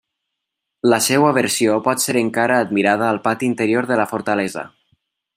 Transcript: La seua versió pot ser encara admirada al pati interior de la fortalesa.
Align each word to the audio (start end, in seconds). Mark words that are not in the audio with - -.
La 0.91 0.97
seua 1.07 1.33
versió 1.37 1.75
pot 1.87 2.01
ser 2.05 2.15
encara 2.21 2.57
admirada 2.67 3.05
al 3.11 3.19
pati 3.27 3.49
interior 3.49 3.89
de 3.91 3.99
la 4.03 4.07
fortalesa. 4.15 4.65